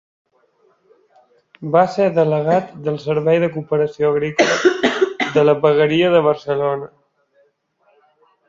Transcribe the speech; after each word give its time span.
Va 1.75 1.83
ser 1.97 2.07
Delegat 2.15 2.73
del 2.87 2.97
Servei 3.05 3.41
de 3.45 3.51
Cooperació 3.57 4.11
Agrícola 4.15 5.07
de 5.37 5.45
la 5.51 5.57
Vegueria 5.67 6.11
de 6.17 6.27
Barcelona. 6.33 6.91